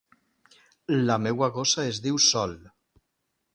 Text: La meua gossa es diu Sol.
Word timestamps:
La 1.09 1.17
meua 1.27 1.51
gossa 1.59 1.87
es 1.93 2.01
diu 2.09 2.19
Sol. 2.31 2.59